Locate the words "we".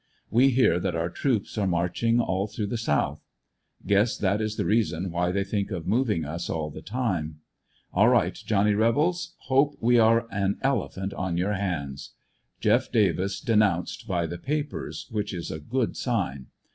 0.31-0.49, 9.79-9.99